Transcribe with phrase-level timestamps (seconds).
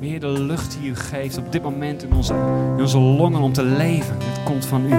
[0.00, 2.34] Heer, de lucht die u geeft op dit moment in onze,
[2.76, 4.94] in onze longen om te leven, het komt van u.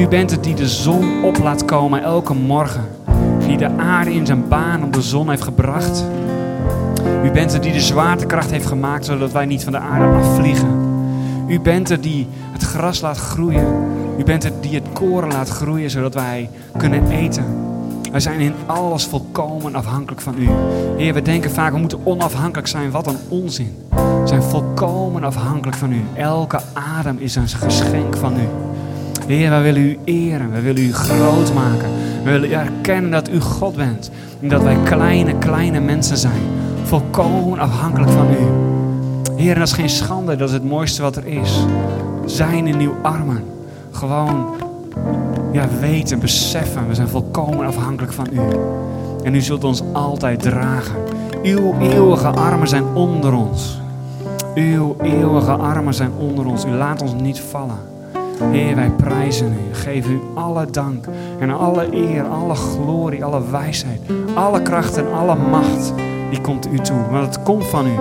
[0.00, 2.84] U bent het die de zon op laat komen elke morgen.
[3.46, 6.04] Die de aarde in zijn baan om de zon heeft gebracht.
[7.24, 10.68] U bent het die de zwaartekracht heeft gemaakt zodat wij niet van de aarde afvliegen.
[11.48, 13.66] U bent het die het gras laat groeien.
[14.18, 17.65] U bent het die het koren laat groeien zodat wij kunnen eten.
[18.16, 20.48] Wij zijn in alles volkomen afhankelijk van u.
[20.96, 22.90] Heer, we denken vaak we moeten onafhankelijk zijn.
[22.90, 23.74] Wat een onzin.
[23.90, 26.04] We zijn volkomen afhankelijk van u.
[26.14, 28.48] Elke adem is een geschenk van u.
[29.26, 30.52] Heer, wij willen u eren.
[30.52, 31.88] We willen u groot maken.
[32.24, 34.10] We willen erkennen dat u God bent.
[34.40, 36.42] En dat wij kleine, kleine mensen zijn.
[36.82, 38.46] Volkomen afhankelijk van u.
[39.42, 40.36] Heer, dat is geen schande.
[40.36, 41.64] Dat is het mooiste wat er is.
[42.24, 43.44] Zijn in uw armen.
[43.90, 44.54] Gewoon
[45.52, 46.88] ja, weten, beseffen.
[46.88, 48.40] We zijn volkomen afhankelijk van u.
[49.24, 50.96] En u zult ons altijd dragen.
[51.42, 53.80] Uw eeuwige armen zijn onder ons.
[54.54, 56.64] Uw eeuwige armen zijn onder ons.
[56.64, 57.78] U laat ons niet vallen.
[58.42, 59.74] Heer, wij prijzen u.
[59.74, 61.06] Geef u alle dank
[61.38, 64.00] en alle eer, alle glorie, alle wijsheid,
[64.34, 65.92] alle kracht en alle macht.
[66.30, 67.00] Die komt u toe.
[67.10, 67.98] Want het komt van u.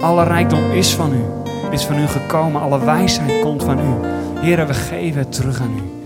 [0.00, 1.22] Alle rijkdom is van u.
[1.70, 2.60] Is van u gekomen.
[2.60, 4.06] Alle wijsheid komt van u.
[4.40, 5.97] Heer, we geven het terug aan u.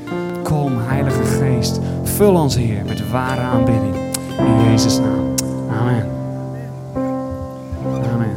[0.53, 1.79] Kom, Heilige Geest.
[2.05, 3.95] Vul ons, Heer, met ware aanbidding.
[4.39, 5.35] In Jezus' naam.
[5.71, 6.11] Amen.
[8.13, 8.37] Amen.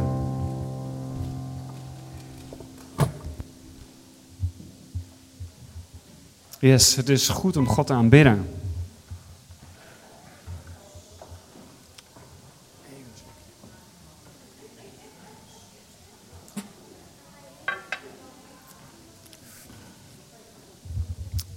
[6.58, 8.48] Yes, het is goed om God te aanbidden.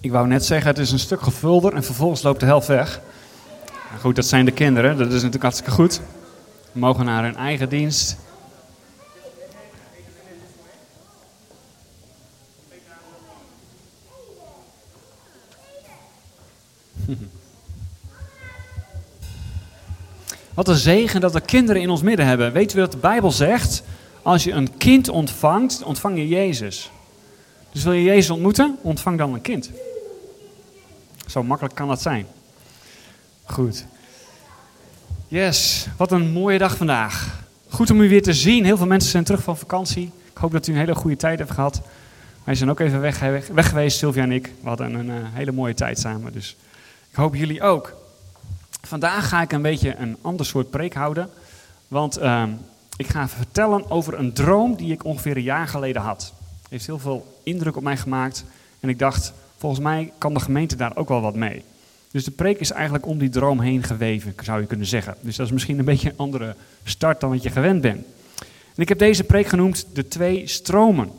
[0.09, 3.01] Ik wou net zeggen, het is een stuk gevulder en vervolgens loopt de helft weg.
[3.99, 6.01] Goed, dat zijn de kinderen, dat is natuurlijk hartstikke goed.
[6.71, 8.17] Mogen naar hun eigen dienst.
[20.53, 22.51] Wat een zegen dat we kinderen in ons midden hebben.
[22.51, 23.83] Weet u wat de Bijbel zegt?
[24.21, 26.91] Als je een kind ontvangt, ontvang je Jezus.
[27.71, 28.77] Dus wil je Jezus ontmoeten?
[28.81, 29.71] Ontvang dan een kind.
[31.29, 32.27] Zo makkelijk kan dat zijn.
[33.43, 33.85] Goed.
[35.27, 37.43] Yes, wat een mooie dag vandaag.
[37.69, 38.65] Goed om u weer te zien.
[38.65, 40.11] Heel veel mensen zijn terug van vakantie.
[40.31, 41.81] Ik hoop dat u een hele goede tijd hebt gehad.
[42.43, 43.19] Wij zijn ook even weg,
[43.53, 44.51] weg, geweest, Sylvia en ik.
[44.61, 46.33] We hadden een, uh, hele mooie tijd samen.
[46.33, 46.55] Dus
[47.09, 47.93] ik hoop jullie ook.
[48.81, 51.29] Vandaag ga ik een beetje een ander soort preek houden.
[51.87, 52.43] Want uh,
[52.97, 56.33] ik ga vertellen over een droom die ik ongeveer een jaar geleden had.
[56.69, 58.43] Heeft heel veel indruk op mij gemaakt.
[58.79, 61.63] En ik dacht, volgens mij kan de gemeente daar ook wel wat mee.
[62.11, 65.15] Dus de preek is eigenlijk om die droom heen geweven, zou je kunnen zeggen.
[65.21, 68.05] Dus dat is misschien een beetje een andere start dan wat je gewend bent.
[68.75, 71.11] En ik heb deze preek genoemd De Twee Stromen.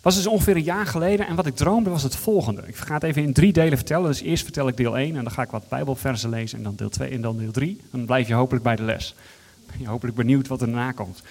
[0.00, 2.62] was dus ongeveer een jaar geleden en wat ik droomde was het volgende.
[2.66, 4.08] Ik ga het even in drie delen vertellen.
[4.08, 6.74] Dus eerst vertel ik deel 1 en dan ga ik wat bijbelversen lezen en dan
[6.76, 7.80] deel 2 en dan deel 3.
[7.90, 9.14] Dan blijf je hopelijk bij de les.
[9.70, 11.22] Ben je hopelijk benieuwd wat er daarna komt.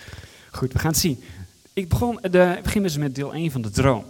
[0.51, 1.23] Goed, we gaan het zien.
[1.73, 4.06] Ik, begon de, ik begin dus met deel 1 van de droom.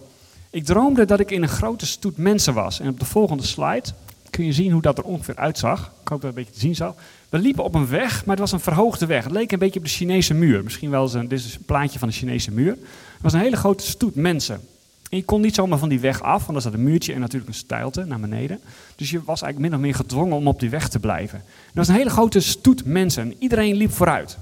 [0.51, 2.79] Ik droomde dat ik in een grote stoet mensen was.
[2.79, 3.84] En op de volgende slide
[4.29, 5.91] kun je zien hoe dat er ongeveer uitzag.
[6.01, 6.95] Ik hoop dat een beetje te zien zal.
[7.29, 9.23] We liepen op een weg, maar het was een verhoogde weg.
[9.23, 10.63] Het leek een beetje op de Chinese muur.
[10.63, 12.72] Misschien wel eens een, dit is een plaatje van de Chinese muur.
[12.72, 14.62] Het was een hele grote stoet mensen.
[15.09, 17.19] En je kon niet zomaar van die weg af, want er zat een muurtje en
[17.19, 18.59] natuurlijk een steilte naar beneden.
[18.95, 21.39] Dus je was eigenlijk min of meer gedwongen om op die weg te blijven.
[21.39, 24.38] Er was een hele grote stoet mensen en iedereen liep vooruit.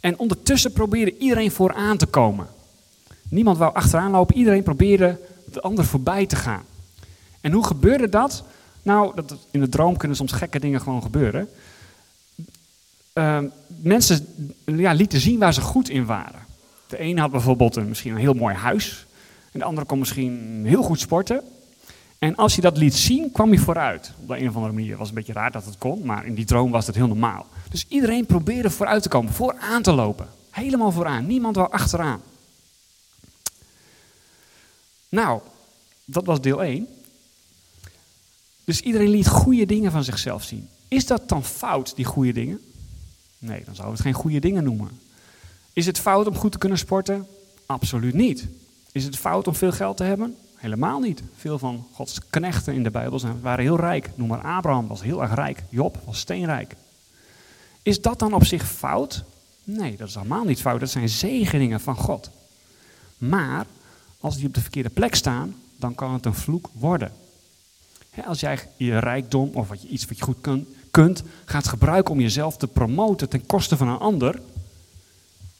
[0.00, 2.46] En ondertussen probeerde iedereen vooraan te komen.
[3.30, 5.18] Niemand wou achteraan lopen, iedereen probeerde
[5.52, 6.62] de ander voorbij te gaan.
[7.40, 8.44] En hoe gebeurde dat?
[8.82, 11.48] Nou, dat, in de droom kunnen soms gekke dingen gewoon gebeuren.
[13.14, 14.26] Uh, mensen
[14.64, 16.40] ja, lieten zien waar ze goed in waren.
[16.86, 19.06] De een had bijvoorbeeld misschien een heel mooi huis.
[19.52, 21.42] En de andere kon misschien heel goed sporten.
[22.18, 24.12] En als je dat liet zien, kwam je vooruit.
[24.20, 24.90] Op de een of andere manier.
[24.90, 27.06] Het was een beetje raar dat het kon, maar in die droom was het heel
[27.06, 27.46] normaal.
[27.70, 30.26] Dus iedereen probeerde vooruit te komen, vooraan te lopen.
[30.50, 31.26] Helemaal vooraan.
[31.26, 32.20] Niemand wou achteraan.
[35.10, 35.40] Nou,
[36.04, 36.88] dat was deel 1.
[38.64, 40.68] Dus iedereen liet goede dingen van zichzelf zien.
[40.88, 42.60] Is dat dan fout, die goede dingen?
[43.38, 45.00] Nee, dan zouden we het geen goede dingen noemen.
[45.72, 47.26] Is het fout om goed te kunnen sporten?
[47.66, 48.46] Absoluut niet.
[48.92, 50.36] Is het fout om veel geld te hebben?
[50.54, 51.22] Helemaal niet.
[51.36, 54.10] Veel van Gods knechten in de Bijbel zijn, waren heel rijk.
[54.14, 55.62] Noem maar Abraham, was heel erg rijk.
[55.68, 56.76] Job was steenrijk.
[57.82, 59.24] Is dat dan op zich fout?
[59.64, 60.80] Nee, dat is allemaal niet fout.
[60.80, 62.30] Dat zijn zegeningen van God.
[63.18, 63.66] Maar
[64.20, 67.12] als die op de verkeerde plek staan, dan kan het een vloek worden.
[68.26, 72.20] als jij je rijkdom of wat je, iets wat je goed kunt, gaat gebruiken om
[72.20, 74.40] jezelf te promoten ten koste van een ander,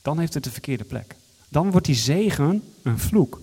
[0.02, 1.16] dan heeft het de verkeerde plek.
[1.48, 3.40] Dan wordt die zegen een vloek.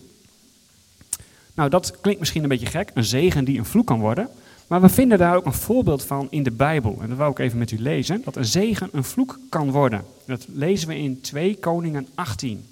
[1.53, 4.29] Nou, dat klinkt misschien een beetje gek, een zegen die een vloek kan worden.
[4.67, 6.97] Maar we vinden daar ook een voorbeeld van in de Bijbel.
[7.01, 8.21] En dat wou ik even met u lezen.
[8.23, 10.05] Dat een zegen een vloek kan worden.
[10.25, 12.65] Dat lezen we in 2 Koningen 18.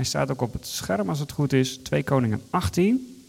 [0.00, 1.76] Hij staat ook op het scherm als het goed is.
[1.76, 3.22] 2 Koningen 18.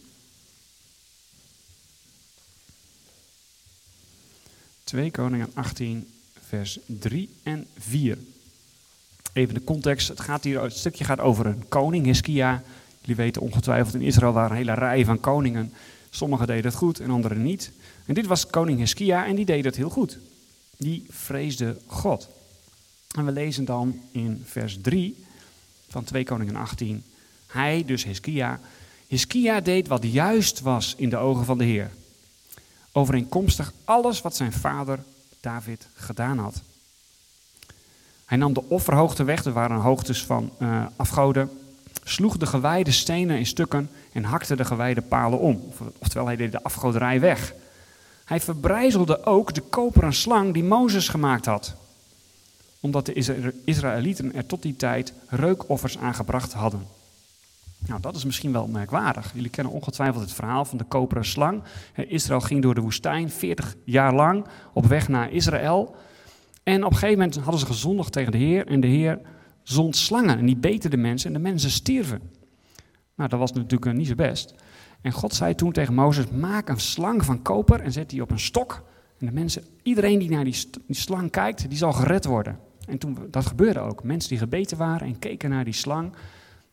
[4.83, 6.07] 2 Koningen 18,
[6.47, 8.18] vers 3 en 4.
[9.33, 10.07] Even de context.
[10.07, 12.63] Het, gaat hier, het stukje gaat over een koning, Hiskia.
[13.01, 15.73] Jullie weten ongetwijfeld, in Israël waren een hele rij van koningen.
[16.09, 17.71] Sommigen deden het goed en anderen niet.
[18.06, 20.18] En dit was koning Hiskia en die deed het heel goed.
[20.77, 22.29] Die vreesde God.
[23.15, 25.29] En we lezen dan in vers 3
[25.91, 27.03] van 2 Koningen 18.
[27.47, 28.59] Hij, dus Hiskia,
[29.07, 31.91] Hiskia deed wat juist was in de ogen van de Heer.
[32.91, 34.99] Overeenkomstig alles wat zijn vader
[35.39, 36.61] David gedaan had.
[38.25, 41.49] Hij nam de offerhoogte weg, er waren hoogtes van uh, afgoden,
[42.03, 45.71] sloeg de gewijde stenen in stukken en hakte de gewijde palen om.
[45.97, 47.53] Oftewel, hij deed de afgoderij weg.
[48.25, 51.75] Hij verbrijzelde ook de koperen slang die Mozes gemaakt had.
[52.81, 53.13] Omdat de
[53.66, 56.81] Israëlieten er tot die tijd reukoffers aangebracht hadden.
[57.88, 59.31] Nou, dat is misschien wel merkwaardig.
[59.33, 61.63] Jullie kennen ongetwijfeld het verhaal van de koperen slang.
[61.95, 65.95] Israël ging door de woestijn 40 jaar lang op weg naar Israël.
[66.63, 68.68] En op een gegeven moment hadden ze gezondigd tegen de Heer.
[68.68, 69.19] En de Heer
[69.63, 70.38] zond slangen.
[70.38, 72.22] En die beten de mensen en de mensen stierven.
[73.16, 74.54] Nou, dat was natuurlijk niet zo best.
[75.01, 78.31] En God zei toen tegen Mozes: Maak een slang van koper en zet die op
[78.31, 78.83] een stok.
[79.19, 82.60] En de mensen, iedereen die naar die, die slang kijkt, die zal gered worden.
[82.88, 84.04] En toen, dat gebeurde ook.
[84.04, 86.13] Mensen die gebeten waren en keken naar die slang,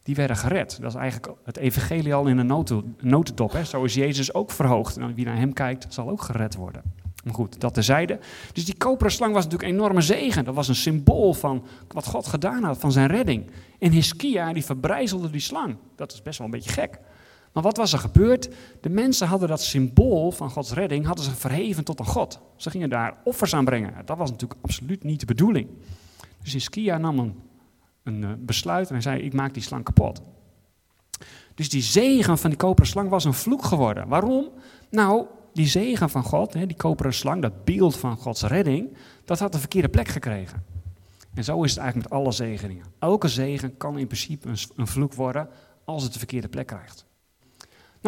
[0.02, 0.78] die werden gered.
[0.80, 2.64] Dat is eigenlijk het evangelie al in een
[3.00, 3.52] notendop.
[3.52, 3.64] Hè.
[3.64, 4.96] Zo is Jezus ook verhoogd.
[4.96, 6.82] En wie naar hem kijkt, zal ook gered worden.
[7.24, 8.18] Maar goed, dat terzijde.
[8.52, 10.44] Dus die koperen slang was natuurlijk een enorme zegen.
[10.44, 13.50] Dat was een symbool van wat God gedaan had, van zijn redding.
[13.78, 15.76] En Hiskia, die verbrijzelde die slang.
[15.96, 16.98] Dat is best wel een beetje gek.
[17.58, 18.48] Maar wat was er gebeurd?
[18.80, 22.40] De mensen hadden dat symbool van Gods redding hadden ze verheven tot een God.
[22.56, 23.94] Ze gingen daar offers aan brengen.
[24.04, 25.68] Dat was natuurlijk absoluut niet de bedoeling.
[26.42, 27.34] Dus Hiskia nam een,
[28.02, 30.20] een eh, besluit en hij zei, ik maak die slang kapot.
[31.54, 34.08] Dus die zegen van die koperen slang was een vloek geworden.
[34.08, 34.48] Waarom?
[34.90, 39.52] Nou, die zegen van God, die koperen slang, dat beeld van Gods redding, dat had
[39.52, 40.64] de verkeerde plek gekregen.
[41.34, 42.84] En zo is het eigenlijk met alle zegeningen.
[42.98, 45.48] Elke zegen kan in principe een vloek worden
[45.84, 47.06] als het de verkeerde plek krijgt.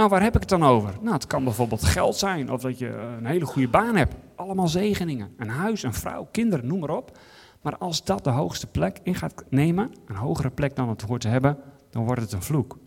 [0.00, 0.94] Nou, waar heb ik het dan over?
[1.00, 4.14] Nou, het kan bijvoorbeeld geld zijn of dat je een hele goede baan hebt.
[4.34, 5.34] Allemaal zegeningen.
[5.36, 7.18] Een huis, een vrouw, kinderen, noem maar op.
[7.60, 11.20] Maar als dat de hoogste plek in gaat nemen, een hogere plek dan het hoort
[11.20, 11.58] te hebben,
[11.90, 12.78] dan wordt het een vloek.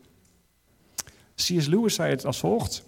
[1.35, 1.65] C.S.
[1.67, 2.83] Lewis zei het als volgt.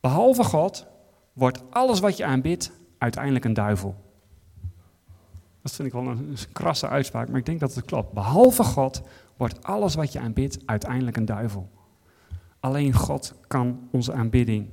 [0.00, 0.86] Behalve God
[1.32, 3.94] wordt alles wat je aanbidt uiteindelijk een duivel.
[5.62, 8.12] Dat vind ik wel een, krasse uitspraak, maar ik denk dat het klopt.
[8.12, 9.02] Behalve God
[9.36, 11.70] wordt alles wat je aanbidt uiteindelijk een duivel.
[12.60, 14.68] Alleen God kan onze aanbidding,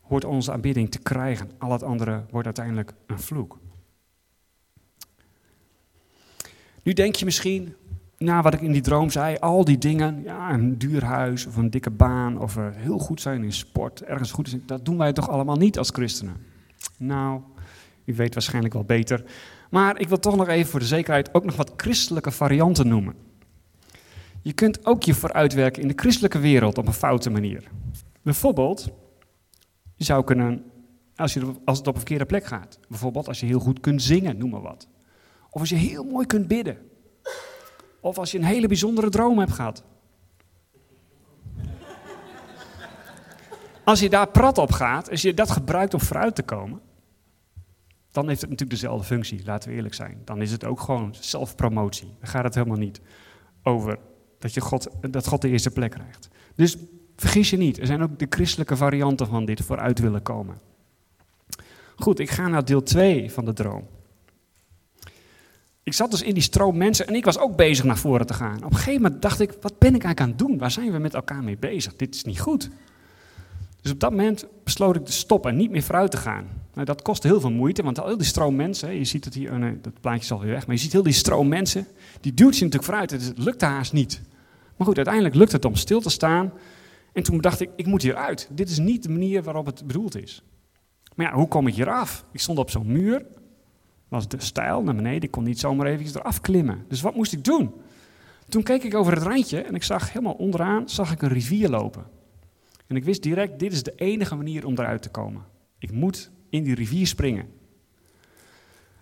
[0.00, 1.50] hoort onze aanbidding te krijgen.
[1.58, 3.58] Al het andere wordt uiteindelijk een vloek.
[6.82, 7.74] Nu denk je misschien,
[8.18, 11.56] na wat ik in die droom zei, al die dingen, ja, een duur huis of
[11.56, 14.98] een dikke baan of uh, heel goed zijn in sport, ergens goed zijn, dat doen
[14.98, 16.36] wij toch allemaal niet als christenen?
[16.96, 17.40] Nou,
[18.04, 19.24] u weet waarschijnlijk wel beter.
[19.70, 23.14] Maar ik wil toch nog even voor de zekerheid ook nog wat christelijke varianten noemen.
[24.46, 27.64] Je kunt ook je vooruitwerken in de christelijke wereld op een foute manier.
[28.22, 28.90] Bijvoorbeeld,
[29.94, 30.64] je zou kunnen,
[31.16, 34.02] als, je, als het op een verkeerde plek gaat, bijvoorbeeld als je heel goed kunt
[34.02, 34.88] zingen, noem maar wat.
[35.50, 36.78] Of als je heel mooi kunt bidden.
[38.00, 39.84] Of als je een hele bijzondere droom hebt gehad.
[43.84, 46.80] Als je daar prat op gaat, als je dat gebruikt om vooruit te komen,
[48.10, 50.22] dan heeft het natuurlijk dezelfde functie, laten we eerlijk zijn.
[50.24, 52.14] Dan is het ook gewoon zelfpromotie.
[52.18, 53.00] Dan gaat het helemaal niet
[53.62, 53.98] over
[54.38, 56.28] dat, je God, dat God de eerste plek krijgt.
[56.54, 56.76] Dus
[57.16, 60.58] vergis je niet, er zijn ook de christelijke varianten van dit vooruit willen komen.
[61.96, 63.86] Goed, ik ga naar deel 2 van de droom.
[65.82, 68.34] Ik zat dus in die stroom mensen en ik was ook bezig naar voren te
[68.34, 68.56] gaan.
[68.56, 70.58] Op een gegeven moment dacht ik, wat ben ik eigenlijk aan het doen?
[70.58, 71.96] Waar zijn we met elkaar mee bezig?
[71.96, 72.70] Dit is niet goed.
[73.82, 76.48] Dus op dat moment besloot ik te stoppen en niet meer vooruit te gaan.
[76.74, 79.52] Nou, dat kost heel veel moeite, want al die stroom mensen, je ziet het hier,
[79.52, 81.86] oh nee, dat plaatje is alweer weg, maar je ziet heel die stroom mensen,
[82.20, 83.10] die duwt je natuurlijk vooruit.
[83.10, 84.20] Het lukt haast niet.
[84.76, 86.52] Maar goed, uiteindelijk lukt het om stil te staan.
[87.12, 88.48] En toen dacht ik, ik moet hieruit.
[88.52, 90.42] Dit is niet de manier waarop het bedoeld is.
[91.14, 92.24] Maar ja, hoe kom ik hier af?
[92.32, 93.26] Ik stond op zo'n muur,
[94.08, 96.84] was de stijl naar beneden, ik kon niet zomaar even eraf klimmen.
[96.88, 97.72] Dus wat moest ik doen?
[98.48, 101.68] Toen keek ik over het randje en ik zag helemaal onderaan zag ik een rivier
[101.68, 102.04] lopen.
[102.86, 105.42] En ik wist direct, dit is de enige manier om eruit te komen.
[105.78, 107.48] Ik moet in die rivier springen.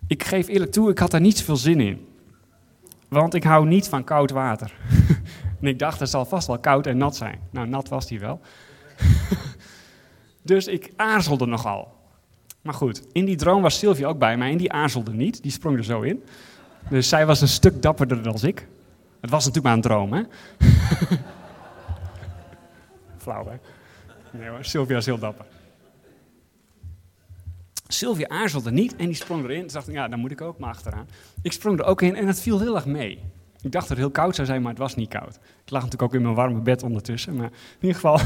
[0.07, 2.07] Ik geef eerlijk toe, ik had daar niet zoveel zin in.
[3.07, 4.73] Want ik hou niet van koud water.
[5.61, 7.39] en ik dacht, het zal vast wel koud en nat zijn.
[7.49, 8.41] Nou, nat was die wel.
[10.41, 11.93] dus ik aarzelde nogal.
[12.61, 15.41] Maar goed, in die droom was Sylvia ook bij mij en die aarzelde niet.
[15.43, 16.23] Die sprong er zo in.
[16.89, 18.67] Dus zij was een stuk dapperder dan ik.
[19.21, 20.21] Het was natuurlijk maar een droom, hè?
[23.17, 23.55] Flauw, hè?
[24.37, 25.45] Nee hoor, Sylvia is heel dapper.
[27.87, 29.59] Sylvia aarzelde niet en die sprong erin.
[29.59, 31.07] Toen dacht ja, dan moet ik ook maar achteraan.
[31.41, 33.19] Ik sprong er ook in en het viel heel erg mee.
[33.61, 35.35] Ik dacht dat het heel koud zou zijn, maar het was niet koud.
[35.35, 37.35] Ik lag natuurlijk ook in mijn warme bed ondertussen.
[37.35, 38.19] Maar in ieder geval,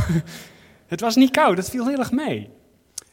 [0.93, 2.49] het was niet koud, het viel heel erg mee.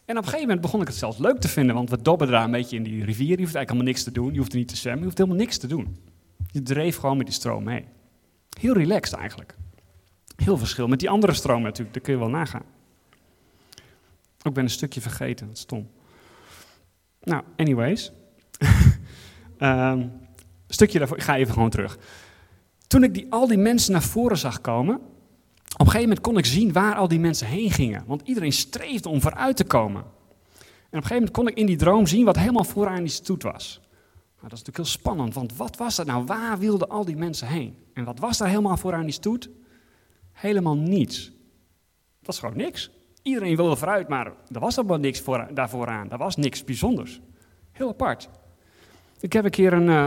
[0.05, 2.29] En op een gegeven moment begon ik het zelfs leuk te vinden, want we dobben
[2.29, 3.39] daar een beetje in die rivier.
[3.39, 5.19] Je hoeft eigenlijk helemaal niks te doen, je hoeft er niet te zwemmen, je hoeft
[5.19, 5.97] helemaal niks te doen.
[6.51, 7.85] Je dreef gewoon met die stroom mee.
[8.61, 9.55] Heel relaxed eigenlijk.
[10.37, 12.65] Heel verschil met die andere stroom natuurlijk, daar kun je wel nagaan.
[14.43, 15.89] Ik ben een stukje vergeten, dat is stom.
[17.27, 18.13] Nou, anyways.
[19.59, 20.13] um,
[20.69, 21.99] stukje daarvoor, ik ga even gewoon terug.
[22.87, 26.39] Toen ik die, al die mensen naar voren zag komen, op een gegeven moment kon
[26.39, 28.05] ik zien waar al die mensen heen gingen.
[28.07, 30.03] Want iedereen streefde om vooruit te komen.
[30.03, 30.07] En
[30.63, 33.43] op een gegeven moment kon ik in die droom zien wat helemaal vooraan die stoet
[33.43, 33.81] was.
[34.37, 36.25] Nou, dat is natuurlijk heel spannend, want wat was dat nou?
[36.25, 37.77] Waar wilden al die mensen heen?
[37.93, 39.51] En wat was daar helemaal vooraan die stoet?
[40.33, 41.25] Helemaal niets.
[41.25, 42.91] Dat was gewoon niks.
[43.27, 46.11] Iedereen wilde vooruit, maar er was helemaal niks voor, daarvoor aan.
[46.11, 47.21] Er was niks bijzonders.
[47.73, 48.29] Heel apart.
[49.21, 50.07] Ik heb een keer een, uh,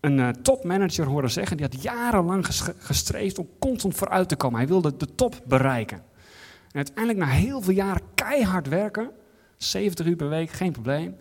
[0.00, 2.46] een uh, topmanager horen zeggen, die had jarenlang
[2.78, 4.58] gestreefd om constant vooruit te komen.
[4.58, 5.96] Hij wilde de top bereiken.
[5.96, 9.10] En uiteindelijk, na heel veel jaren keihard werken,
[9.56, 11.16] 70 uur per week, geen probleem,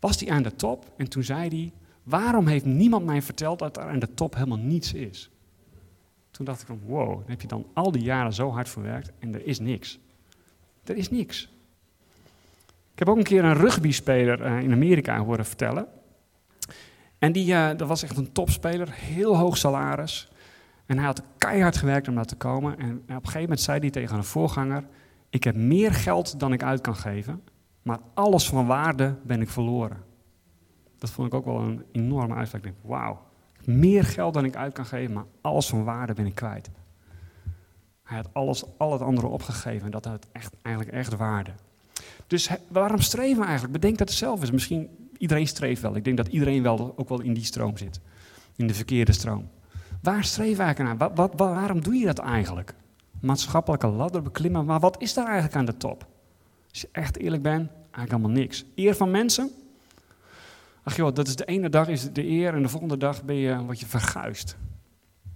[0.00, 0.92] was hij aan de top.
[0.96, 4.58] En toen zei hij, waarom heeft niemand mij verteld dat er aan de top helemaal
[4.58, 5.30] niets is?
[6.30, 9.34] Toen dacht ik wow, heb je dan al die jaren zo hard voor gewerkt en
[9.34, 9.98] er is niks.
[10.84, 11.48] Er is niks.
[12.92, 15.86] Ik heb ook een keer een rugbyspeler uh, in Amerika horen vertellen.
[17.18, 20.28] En die, uh, dat was echt een topspeler, heel hoog salaris.
[20.86, 22.78] En hij had keihard gewerkt om daar te komen.
[22.78, 24.84] En op een gegeven moment zei hij tegen een voorganger:
[25.28, 27.42] Ik heb meer geld dan ik uit kan geven,
[27.82, 30.04] maar alles van waarde ben ik verloren.
[30.98, 32.64] Dat vond ik ook wel een enorme uitspraak.
[32.64, 33.22] Ik Wauw,
[33.64, 36.70] meer geld dan ik uit kan geven, maar alles van waarde ben ik kwijt.
[38.10, 41.50] Hij had alles, al het andere opgegeven en dat had echt, eigenlijk echt waarde.
[42.26, 43.72] Dus waarom streven we eigenlijk?
[43.72, 44.50] Bedenk dat het zelf is.
[44.50, 44.88] Misschien
[45.18, 45.96] iedereen streeft wel.
[45.96, 48.00] Ik denk dat iedereen wel, ook wel in die stroom zit.
[48.56, 49.48] In de verkeerde stroom.
[50.02, 51.08] Waar streven we eigenlijk naar?
[51.14, 52.74] Wat, wat, waarom doe je dat eigenlijk?
[53.20, 56.06] Maatschappelijke ladder beklimmen, maar wat is daar eigenlijk aan de top?
[56.70, 58.64] Als je echt eerlijk bent, eigenlijk allemaal niks.
[58.74, 59.50] Eer van mensen?
[60.82, 63.36] Ach joh, dat is de ene dag is de eer en de volgende dag ben
[63.36, 64.56] je, word je verguisd.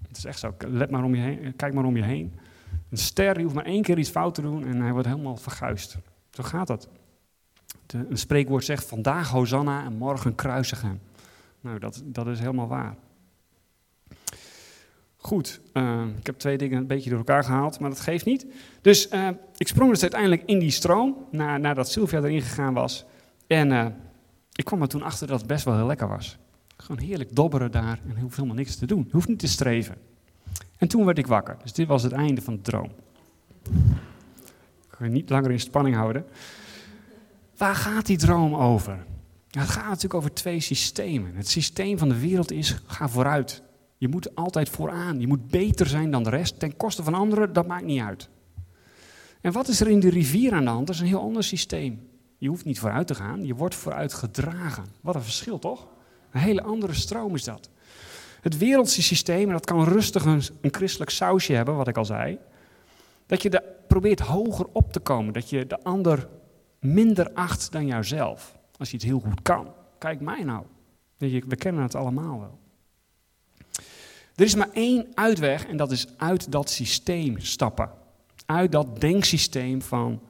[0.09, 0.55] Het is echt zo.
[0.59, 2.35] Let maar om je heen, kijk maar om je heen.
[2.91, 5.37] Een ster die hoeft maar één keer iets fout te doen en hij wordt helemaal
[5.37, 5.97] verguisd.
[6.31, 6.89] Zo gaat dat.
[7.87, 11.01] De, een spreekwoord zegt vandaag Hosanna en morgen kruisigen.
[11.61, 12.97] Nou, dat, dat is helemaal waar.
[15.17, 18.47] Goed, uh, ik heb twee dingen een beetje door elkaar gehaald, maar dat geeft niet.
[18.81, 23.05] Dus uh, ik sprong dus uiteindelijk in die stroom, na, nadat Sylvia erin gegaan was.
[23.47, 23.87] En uh,
[24.53, 26.39] ik kwam er toen achter dat het best wel heel lekker was.
[26.77, 29.05] Gewoon heerlijk dobberen daar en hoeft helemaal niks te doen.
[29.07, 29.97] Je hoeft niet te streven.
[30.77, 31.57] En toen werd ik wakker.
[31.63, 32.91] Dus dit was het einde van de droom.
[34.91, 36.25] Ik je niet langer in spanning houden.
[37.57, 39.05] Waar gaat die droom over?
[39.51, 41.35] het gaat natuurlijk over twee systemen.
[41.35, 43.63] Het systeem van de wereld is: ga vooruit.
[43.99, 45.21] Je moet altijd vooraan.
[45.21, 46.59] Je moet beter zijn dan de rest.
[46.59, 48.29] Ten koste van anderen, dat maakt niet uit.
[49.41, 50.87] En wat is er in de rivier aan de hand?
[50.87, 52.09] Dat is een heel ander systeem.
[52.39, 54.85] Je hoeft niet vooruit te gaan, je wordt vooruit gedragen.
[55.01, 55.87] Wat een verschil toch?
[56.31, 57.71] Een hele andere stroom is dat.
[58.45, 62.05] Het wereldse systeem, en dat kan rustig een, een christelijk sausje hebben, wat ik al
[62.05, 62.39] zei.
[63.27, 65.33] Dat je probeert hoger op te komen.
[65.33, 66.29] Dat je de ander
[66.79, 68.59] minder acht dan jouzelf.
[68.77, 69.69] Als je het heel goed kan.
[69.99, 70.65] Kijk mij nou.
[71.17, 72.59] We kennen het allemaal wel.
[74.35, 77.91] Er is maar één uitweg en dat is uit dat systeem stappen.
[78.47, 80.21] Uit dat denksysteem van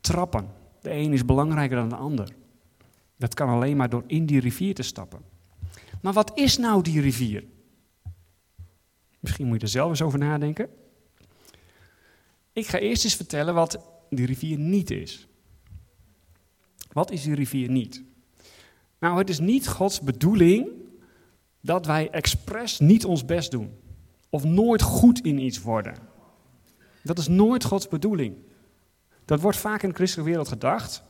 [0.00, 0.48] trappen.
[0.80, 2.28] De een is belangrijker dan de ander.
[3.16, 5.29] Dat kan alleen maar door in die rivier te stappen.
[6.00, 7.44] Maar wat is nou die rivier?
[9.20, 10.68] Misschien moet je er zelf eens over nadenken.
[12.52, 13.80] Ik ga eerst eens vertellen wat
[14.10, 15.28] die rivier niet is.
[16.92, 18.02] Wat is die rivier niet?
[18.98, 20.68] Nou, het is niet Gods bedoeling
[21.60, 23.70] dat wij expres niet ons best doen.
[24.30, 25.94] Of nooit goed in iets worden.
[27.02, 28.36] Dat is nooit Gods bedoeling.
[29.24, 31.02] Dat wordt vaak in de christelijke wereld gedacht,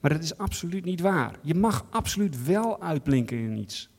[0.00, 1.38] maar dat is absoluut niet waar.
[1.42, 3.90] Je mag absoluut wel uitblinken in iets.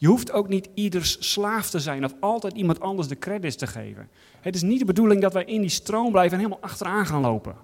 [0.00, 3.66] Je hoeft ook niet ieders slaaf te zijn of altijd iemand anders de credits te
[3.66, 4.08] geven.
[4.40, 7.20] Het is niet de bedoeling dat wij in die stroom blijven en helemaal achteraan gaan
[7.20, 7.56] lopen.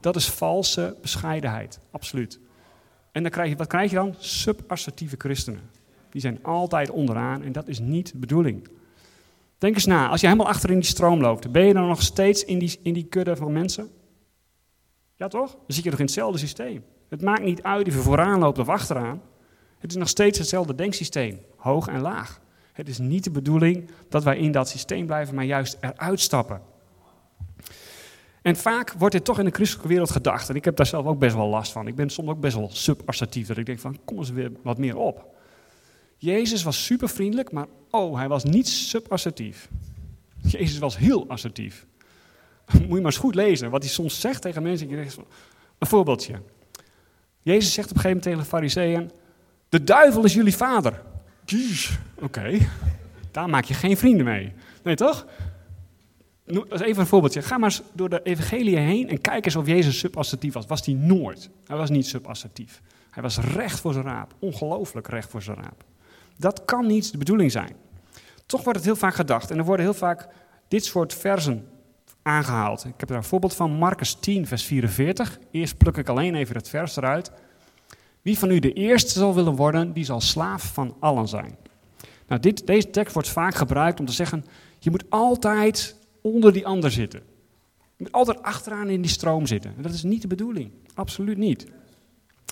[0.00, 2.40] Dat is valse bescheidenheid, absoluut.
[3.12, 4.14] En dan krijg je, wat krijg je dan?
[4.18, 5.70] Subassertieve christenen.
[6.10, 8.68] Die zijn altijd onderaan en dat is niet de bedoeling.
[9.58, 12.02] Denk eens na, als je helemaal achter in die stroom loopt, ben je dan nog
[12.02, 13.90] steeds in die, in die kudde van mensen?
[15.14, 15.50] Ja toch?
[15.50, 16.84] Dan zit je nog in hetzelfde systeem.
[17.08, 19.22] Het maakt niet uit of je vooraan loopt of achteraan.
[19.80, 22.40] Het is nog steeds hetzelfde denksysteem, hoog en laag.
[22.72, 26.60] Het is niet de bedoeling dat wij in dat systeem blijven, maar juist eruit stappen.
[28.42, 30.48] En vaak wordt dit toch in de christelijke wereld gedacht.
[30.48, 31.86] En ik heb daar zelf ook best wel last van.
[31.86, 33.46] Ik ben soms ook best wel subassertief.
[33.46, 35.34] Dat ik denk van, kom eens weer wat meer op.
[36.16, 39.68] Jezus was super vriendelijk, maar oh, hij was niet subassertief.
[40.36, 41.86] Jezus was heel assertief.
[42.72, 44.90] Moet je maar eens goed lezen wat hij soms zegt tegen mensen.
[45.78, 46.40] Een voorbeeldje.
[47.42, 49.10] Jezus zegt op een gegeven moment tegen de fariseeën,
[49.70, 51.02] de duivel is jullie vader.
[52.20, 52.58] Oké,
[53.30, 54.52] daar maak je geen vrienden mee.
[54.82, 55.26] Nee toch?
[56.46, 57.42] Is even een voorbeeldje.
[57.42, 60.66] Ga maar eens door de evangelie heen en kijk eens of Jezus subassertief was.
[60.66, 61.50] Was hij nooit.
[61.66, 62.82] Hij was niet subassertief.
[63.10, 64.34] Hij was recht voor zijn raap.
[64.38, 65.84] Ongelooflijk recht voor zijn raap.
[66.36, 67.76] Dat kan niet de bedoeling zijn.
[68.46, 69.50] Toch wordt het heel vaak gedacht.
[69.50, 70.28] En er worden heel vaak
[70.68, 71.68] dit soort versen
[72.22, 72.84] aangehaald.
[72.84, 75.38] Ik heb daar een voorbeeld van, Marcus 10, vers 44.
[75.50, 77.32] Eerst pluk ik alleen even het vers eruit.
[78.22, 81.56] Wie van u de eerste zal willen worden, die zal slaaf van allen zijn.
[82.26, 84.44] Nou, dit, deze tekst wordt vaak gebruikt om te zeggen,
[84.78, 87.22] je moet altijd onder die ander zitten.
[87.78, 89.74] Je moet altijd achteraan in die stroom zitten.
[89.76, 90.70] En dat is niet de bedoeling.
[90.94, 91.66] Absoluut niet.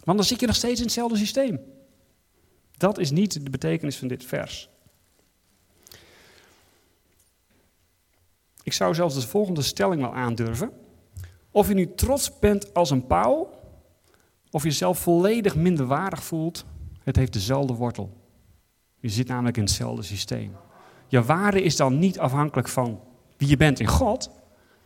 [0.05, 1.61] Want dan zit je nog steeds in hetzelfde systeem.
[2.77, 4.69] Dat is niet de betekenis van dit vers.
[8.63, 10.71] Ik zou zelfs de volgende stelling wel aandurven.
[11.51, 13.51] Of je nu trots bent als een pauw,
[14.51, 16.65] of je jezelf volledig minderwaardig voelt,
[17.03, 18.17] het heeft dezelfde wortel.
[19.01, 20.53] Je zit namelijk in hetzelfde systeem.
[21.09, 23.01] Je waarde is dan niet afhankelijk van
[23.37, 24.31] wie je bent in God,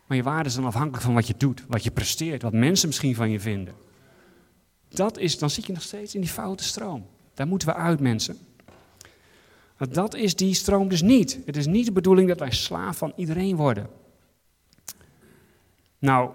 [0.06, 2.88] maar je waarde is dan afhankelijk van wat je doet, wat je presteert, wat mensen
[2.88, 3.74] misschien van je vinden.
[4.88, 7.06] Dat is, dan zit je nog steeds in die foute stroom.
[7.34, 8.38] Daar moeten we uit, mensen.
[9.90, 11.38] Dat is die stroom dus niet.
[11.46, 13.88] Het is niet de bedoeling dat wij slaaf van iedereen worden.
[15.98, 16.30] Nou,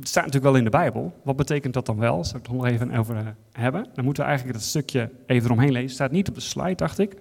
[0.00, 1.20] staat natuurlijk wel in de Bijbel.
[1.24, 2.24] Wat betekent dat dan wel?
[2.24, 3.86] Zal ik het nog even over eh, hebben?
[3.94, 5.86] Dan moeten we eigenlijk dat stukje even eromheen lezen.
[5.86, 7.14] Het staat niet op de slide, dacht ik.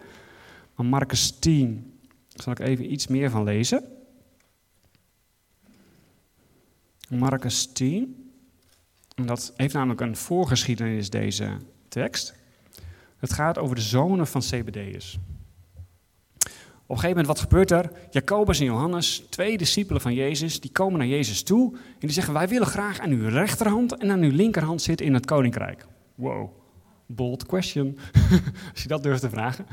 [0.76, 3.84] Maar Marcus 10, zal ik even iets meer van lezen.
[7.10, 8.32] Marcus 10.
[9.16, 11.58] En dat heeft namelijk een voorgeschiedenis, deze
[11.88, 12.36] tekst.
[13.18, 15.20] Het gaat over de zonen van Zebedeus.
[16.88, 17.92] Op een gegeven moment, wat gebeurt er?
[18.10, 22.34] Jacobus en Johannes, twee discipelen van Jezus, die komen naar Jezus toe en die zeggen:
[22.34, 25.86] Wij willen graag aan uw rechterhand en aan uw linkerhand zitten in het koninkrijk.
[26.16, 26.50] Wow,
[27.06, 27.98] bold question,
[28.74, 29.66] als je dat durft te vragen.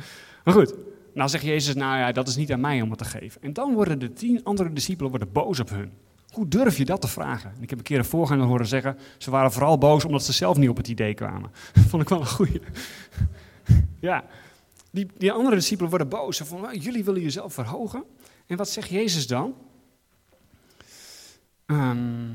[0.45, 0.75] Maar goed,
[1.15, 3.43] nou zegt Jezus: Nou ja, dat is niet aan mij om het te geven.
[3.43, 5.91] En dan worden de tien andere discipelen worden boos op hun.
[6.29, 7.53] Hoe durf je dat te vragen?
[7.61, 10.57] ik heb een keer een voorganger horen zeggen: Ze waren vooral boos omdat ze zelf
[10.57, 11.51] niet op het idee kwamen.
[11.89, 12.61] Vond ik wel een goeie.
[14.01, 14.25] ja,
[14.93, 16.39] die, die andere discipelen worden boos.
[16.39, 18.05] Van, jullie willen jezelf verhogen.
[18.47, 19.55] En wat zegt Jezus dan?
[21.67, 22.31] Um,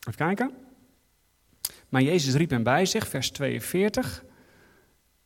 [0.00, 0.50] even kijken.
[1.88, 4.24] Maar Jezus riep hen bij zich, vers 42.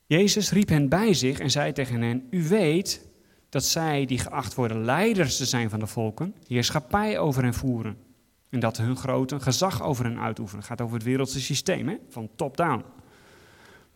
[0.06, 3.08] Jezus riep hen bij zich en zei tegen hen: U weet
[3.48, 7.96] dat zij, die geacht worden leiders te zijn van de volken, heerschappij over hen voeren.
[8.48, 10.60] En dat hun grote gezag over hen uitoefenen.
[10.60, 11.96] Het gaat over het wereldse systeem, hè?
[12.08, 12.84] van top-down.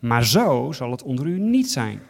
[0.03, 2.01] Maar zo zal het onder u niet zijn.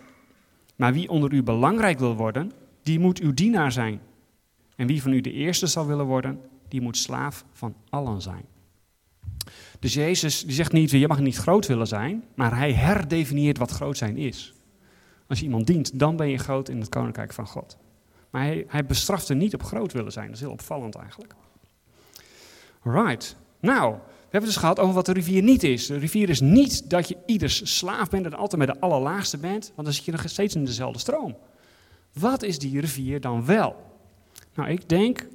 [0.75, 2.51] Maar wie onder u belangrijk wil worden,
[2.83, 4.01] die moet uw dienaar zijn.
[4.75, 8.45] En wie van u de eerste zal willen worden, die moet slaaf van allen zijn.
[9.79, 13.71] Dus Jezus die zegt niet, je mag niet groot willen zijn, maar hij herdefinieert wat
[13.71, 14.53] groot zijn is.
[15.27, 17.77] Als je iemand dient, dan ben je groot in het koninkrijk van God.
[18.29, 20.25] Maar hij, hij bestraft er niet op groot willen zijn.
[20.25, 21.35] Dat is heel opvallend eigenlijk.
[22.83, 23.35] Right.
[23.59, 23.95] Nou,
[24.33, 25.85] we hebben het dus gehad over wat de rivier niet is.
[25.85, 29.71] De rivier is niet dat je ieders slaaf bent en altijd met de allerlaagste bent,
[29.75, 31.37] want dan zit je nog steeds in dezelfde stroom.
[32.13, 33.75] Wat is die rivier dan wel?
[34.53, 35.27] Nou, ik denk,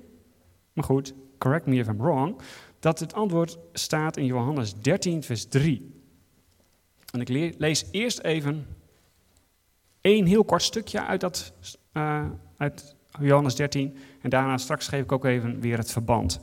[0.73, 2.41] maar goed, correct me if I'm wrong,
[2.79, 5.95] dat het antwoord staat in Johannes 13, vers 3.
[7.13, 8.67] En ik lees eerst even
[10.01, 11.53] één heel kort stukje uit, dat,
[11.93, 16.41] uh, uit Johannes 13 en daarna straks geef ik ook even weer het verband.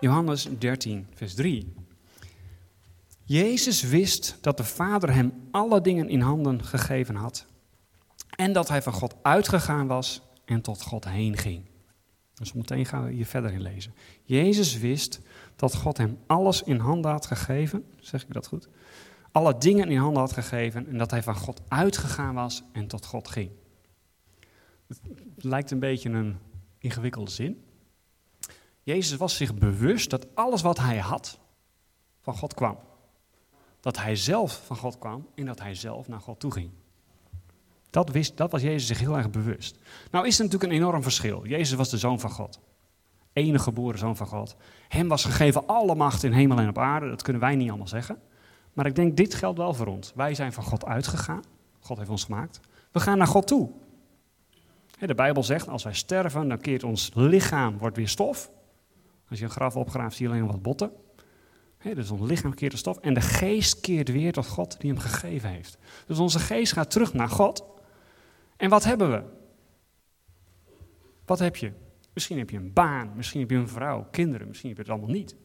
[0.00, 1.74] Johannes 13, vers 3.
[3.24, 7.46] Jezus wist dat de Vader hem alle dingen in handen gegeven had.
[8.36, 11.64] En dat hij van God uitgegaan was en tot God heen ging.
[12.34, 13.94] Dus meteen gaan we hier verder in lezen.
[14.22, 15.20] Jezus wist
[15.56, 17.84] dat God hem alles in handen had gegeven.
[18.00, 18.68] Zeg ik dat goed?
[19.32, 23.06] Alle dingen in handen had gegeven en dat hij van God uitgegaan was en tot
[23.06, 23.50] God ging.
[25.34, 26.38] Het lijkt een beetje een
[26.78, 27.64] ingewikkelde zin.
[28.90, 31.38] Jezus was zich bewust dat alles wat hij had
[32.20, 32.78] van God kwam.
[33.80, 36.70] Dat hij zelf van God kwam en dat hij zelf naar God toe ging.
[37.90, 39.78] Dat, wist, dat was Jezus zich heel erg bewust.
[40.10, 41.46] Nou is er natuurlijk een enorm verschil.
[41.46, 42.60] Jezus was de zoon van God.
[43.32, 44.56] Enige geboren zoon van God.
[44.88, 47.08] Hem was gegeven alle macht in hemel en op aarde.
[47.08, 48.20] Dat kunnen wij niet allemaal zeggen.
[48.72, 50.12] Maar ik denk, dit geldt wel voor ons.
[50.14, 51.42] Wij zijn van God uitgegaan.
[51.80, 52.60] God heeft ons gemaakt.
[52.92, 53.70] We gaan naar God toe.
[54.98, 58.50] De Bijbel zegt, als wij sterven, dan keert ons lichaam, wordt weer stof.
[59.30, 60.92] Als je een graf opgraaft, zie je alleen wat botten.
[61.78, 62.98] dus ons lichaam keert de stof.
[62.98, 65.78] En de geest keert weer tot God die hem gegeven heeft.
[66.06, 67.64] Dus onze geest gaat terug naar God.
[68.56, 69.22] En wat hebben we?
[71.24, 71.72] Wat heb je?
[72.12, 74.92] Misschien heb je een baan, misschien heb je een vrouw, kinderen, misschien heb je het
[74.92, 75.36] allemaal niet.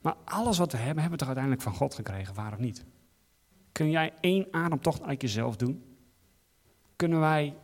[0.00, 2.84] Maar alles wat we hebben, hebben we toch uiteindelijk van God gekregen, waar of niet?
[3.72, 5.84] Kun jij één ademtocht uit jezelf doen?
[6.96, 7.56] Kunnen wij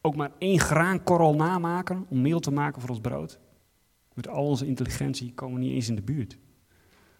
[0.00, 3.38] ook maar één graankorrel namaken om meel te maken voor ons brood?
[4.16, 6.38] Met al onze intelligentie komen we niet eens in de buurt.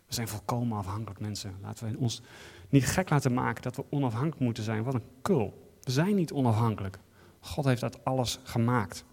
[0.06, 1.54] We zijn volkomen afhankelijk mensen.
[1.62, 2.22] Laten we ons
[2.68, 4.82] niet gek laten maken dat we onafhankelijk moeten zijn.
[4.82, 5.76] Wat een kul.
[5.82, 6.98] We zijn niet onafhankelijk.
[7.40, 9.04] God heeft dat alles gemaakt.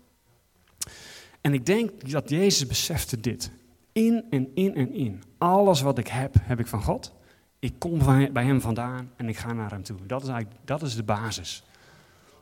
[1.42, 3.52] En ik denk dat Jezus besefte dit.
[3.92, 5.24] In en in en in.
[5.38, 7.14] Alles wat ik heb, heb ik van God.
[7.60, 8.00] Ik kom
[8.34, 9.98] bij Hem vandaan en ik ga naar Hem toe.
[10.06, 11.64] Dat is eigenlijk dat is de basis.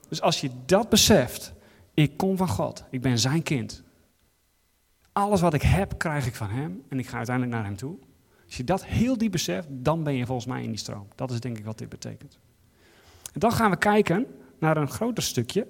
[0.09, 1.53] Dus als je dat beseft,
[1.93, 3.83] ik kom van God, ik ben Zijn kind.
[5.11, 7.97] Alles wat ik heb, krijg ik van Hem en ik ga uiteindelijk naar Hem toe.
[8.45, 11.07] Als je dat heel diep beseft, dan ben je volgens mij in die stroom.
[11.15, 12.39] Dat is denk ik wat dit betekent.
[13.33, 14.27] En dan gaan we kijken
[14.59, 15.67] naar een groter stukje.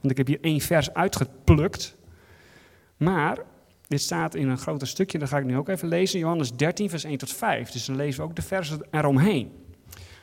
[0.00, 1.96] Want ik heb hier één vers uitgeplukt.
[2.96, 3.38] Maar
[3.88, 6.18] dit staat in een groter stukje, dat ga ik nu ook even lezen.
[6.18, 7.70] Johannes 13, vers 1 tot 5.
[7.70, 9.52] Dus dan lezen we ook de versen eromheen.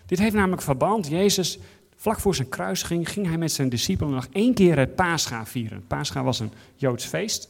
[0.05, 1.07] Dit heeft namelijk verband.
[1.07, 1.59] Jezus,
[1.95, 5.87] vlak voor zijn kruising, ging hij met zijn discipelen nog één keer het Pascha vieren.
[5.87, 7.49] Pascha was een Joods feest.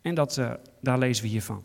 [0.00, 1.64] En dat, uh, daar lezen we hiervan.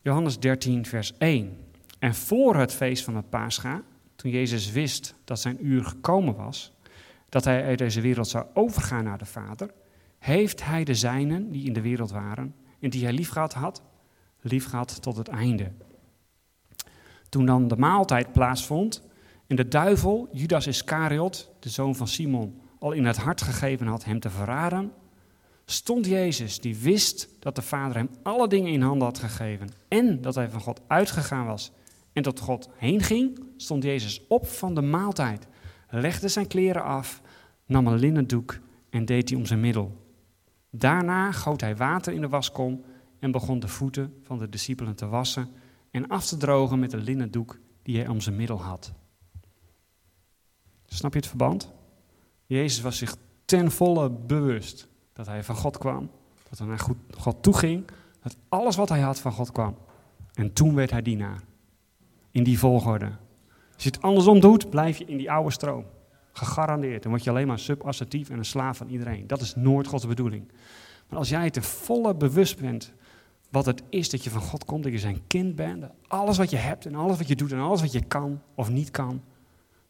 [0.00, 1.58] Johannes 13, vers 1.
[1.98, 3.82] En voor het feest van het Pascha,
[4.16, 6.72] toen Jezus wist dat zijn uur gekomen was,
[7.28, 9.70] dat hij uit deze wereld zou overgaan naar de Vader,
[10.18, 13.82] heeft hij de zijnen die in de wereld waren en die hij liefgehad had,
[14.40, 15.72] liefgehad tot het einde.
[17.28, 19.02] Toen dan de maaltijd plaatsvond
[19.46, 24.04] en de duivel, Judas Iscariot, de zoon van Simon, al in het hart gegeven had
[24.04, 24.92] hem te verraden,
[25.64, 30.20] stond Jezus, die wist dat de Vader hem alle dingen in handen had gegeven en
[30.20, 31.72] dat hij van God uitgegaan was
[32.12, 35.46] en tot God heen ging, stond Jezus op van de maaltijd,
[35.88, 37.20] legde zijn kleren af,
[37.66, 38.58] nam een linnen doek
[38.90, 40.02] en deed die om zijn middel.
[40.70, 42.84] Daarna goot hij water in de waskom
[43.18, 45.48] en begon de voeten van de discipelen te wassen
[45.90, 48.92] en af te drogen met een linnen doek die hij om zijn middel had.
[50.86, 51.72] Snap je het verband?
[52.46, 56.10] Jezus was zich ten volle bewust dat hij van God kwam,
[56.48, 56.86] dat hij naar
[57.18, 57.84] God toe ging,
[58.22, 59.76] dat alles wat hij had van God kwam.
[60.34, 61.40] En toen werd hij dienaar.
[62.30, 63.10] In die volgorde.
[63.74, 65.84] Als je het andersom doet, blijf je in die oude stroom.
[66.32, 67.02] Gegarandeerd.
[67.02, 69.26] Dan word je alleen maar subassertief en een slaaf van iedereen.
[69.26, 70.52] Dat is nooit Gods bedoeling.
[71.08, 72.92] Maar als jij te volle bewust bent
[73.50, 76.36] wat het is dat je van God komt, dat je zijn kind bent, dat alles
[76.36, 78.90] wat je hebt en alles wat je doet en alles wat je kan of niet
[78.90, 79.22] kan,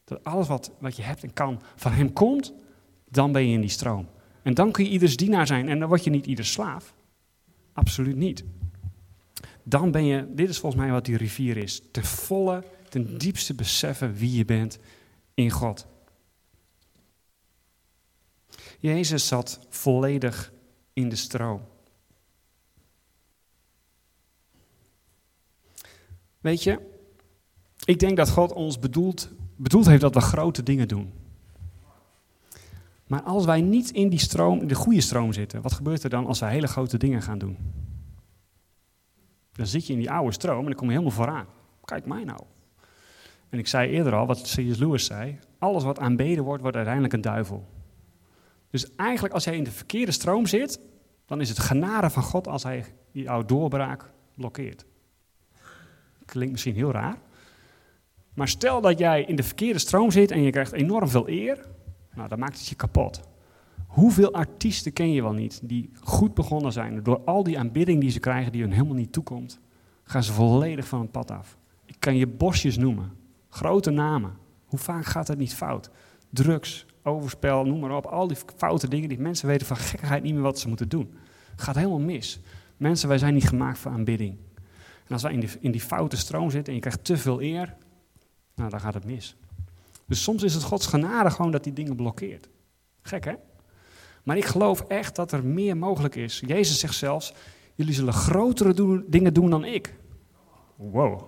[0.04, 2.52] dat alles wat, wat je hebt en kan van Hem komt,
[3.08, 4.06] dan ben je in die stroom.
[4.44, 6.94] En dan kun je ieders dienaar zijn en dan word je niet ieders slaaf.
[7.72, 8.44] Absoluut niet.
[9.62, 13.54] Dan ben je, dit is volgens mij wat die rivier is, te volle, ten diepste
[13.54, 14.78] beseffen wie je bent
[15.34, 15.86] in God.
[18.78, 20.52] Jezus zat volledig
[20.92, 21.60] in de stroom.
[26.40, 26.80] Weet je,
[27.84, 31.12] ik denk dat God ons bedoeld, bedoeld heeft dat we grote dingen doen.
[33.14, 36.26] Maar als wij niet in die stroom, de goede stroom zitten, wat gebeurt er dan
[36.26, 37.56] als wij hele grote dingen gaan doen?
[39.52, 41.46] Dan zit je in die oude stroom en dan kom je helemaal vooraan.
[41.84, 42.40] Kijk mij nou.
[43.48, 44.78] En ik zei eerder al, wat C.S.
[44.78, 47.66] Lewis zei, alles wat aanbeden wordt, wordt uiteindelijk een duivel.
[48.70, 50.80] Dus eigenlijk als jij in de verkeerde stroom zit,
[51.26, 54.84] dan is het genade van God als hij jouw doorbraak blokkeert.
[56.24, 57.16] Klinkt misschien heel raar.
[58.34, 61.72] Maar stel dat jij in de verkeerde stroom zit en je krijgt enorm veel eer,
[62.16, 63.20] nou, dan maakt het je kapot.
[63.86, 68.10] Hoeveel artiesten ken je wel niet die goed begonnen zijn, door al die aanbidding die
[68.10, 69.60] ze krijgen die hun helemaal niet toekomt,
[70.02, 71.58] gaan ze volledig van het pad af.
[71.84, 73.12] Ik kan je bosjes noemen,
[73.48, 74.32] grote namen.
[74.64, 75.90] Hoe vaak gaat het niet fout?
[76.30, 78.06] Drugs, overspel, noem maar op.
[78.06, 81.14] Al die foute dingen die mensen weten van gekkigheid niet meer wat ze moeten doen.
[81.56, 82.40] Gaat helemaal mis.
[82.76, 84.36] Mensen, wij zijn niet gemaakt voor aanbidding.
[85.06, 87.42] En als wij in die, in die foute stroom zitten en je krijgt te veel
[87.42, 87.76] eer,
[88.54, 89.36] nou dan gaat het mis.
[90.06, 92.48] Dus soms is het Gods genade gewoon dat die dingen blokkeert.
[93.02, 93.34] Gek hè?
[94.22, 96.42] Maar ik geloof echt dat er meer mogelijk is.
[96.46, 97.34] Jezus zegt zelfs,
[97.74, 99.94] jullie zullen grotere dingen doen dan ik.
[100.76, 101.22] Wow.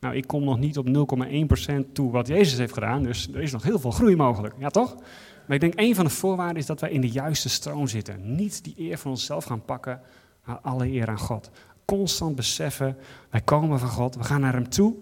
[0.00, 0.86] Nou, ik kom nog niet op
[1.86, 4.54] 0,1% toe wat Jezus heeft gedaan, dus er is nog heel veel groei mogelijk.
[4.58, 4.94] Ja, toch?
[5.46, 8.34] Maar ik denk, een van de voorwaarden is dat wij in de juiste stroom zitten.
[8.36, 10.00] Niet die eer van onszelf gaan pakken,
[10.44, 11.50] maar alle eer aan God.
[11.84, 12.96] Constant beseffen,
[13.30, 14.94] wij komen van God, we gaan naar Hem toe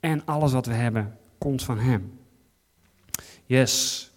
[0.00, 2.12] en alles wat we hebben komt van Hem.
[3.46, 4.10] Yes.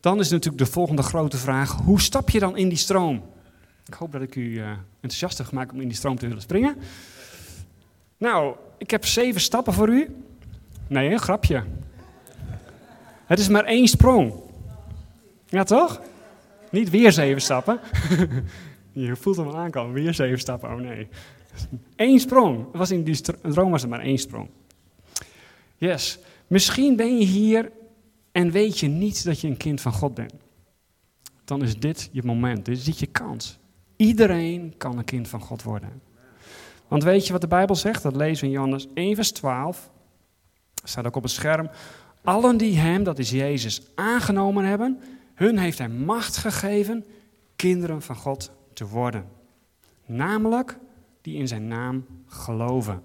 [0.00, 3.22] Dan is natuurlijk de volgende grote vraag, hoe stap je dan in die stroom?
[3.86, 6.42] Ik hoop dat ik u uh, enthousiast heb gemaakt om in die stroom te willen
[6.42, 6.76] springen.
[8.16, 10.16] Nou, ik heb zeven stappen voor u.
[10.86, 11.64] Nee, een grapje.
[13.26, 14.32] Het is maar één sprong.
[15.46, 16.00] Ja, toch?
[16.70, 17.80] Niet weer zeven stappen.
[18.92, 20.70] Je voelt hem aankomen, weer zeven stappen.
[20.70, 21.08] Oh nee.
[21.96, 22.66] Eén sprong.
[22.72, 24.48] Was in die droom was het maar één sprong.
[25.76, 26.18] Yes.
[26.46, 27.70] Misschien ben je hier
[28.34, 30.34] en weet je niet dat je een kind van God bent.
[31.44, 33.58] Dan is dit je moment, dit is dit je kans.
[33.96, 36.02] Iedereen kan een kind van God worden.
[36.88, 38.02] Want weet je wat de Bijbel zegt?
[38.02, 39.90] Dat lezen we in Johannes 1, vers 12.
[40.84, 41.70] staat ook op het scherm.
[42.22, 45.00] Allen die hem, dat is Jezus, aangenomen hebben,
[45.34, 47.04] hun heeft hij macht gegeven
[47.56, 49.28] kinderen van God te worden.
[50.06, 50.78] Namelijk
[51.20, 53.02] die in zijn naam geloven.